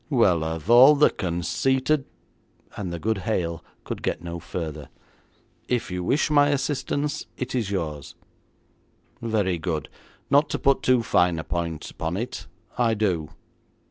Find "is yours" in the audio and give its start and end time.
7.53-8.15